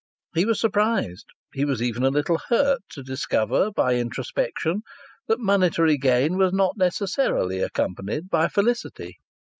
[0.33, 4.81] He was surprised, he was even a little hurt, to discover by introspection
[5.27, 9.19] that monetary gain was not necessarily accompanied by felicity.